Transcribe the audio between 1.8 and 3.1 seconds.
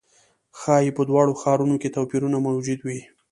کې توپیرونه موجود وي.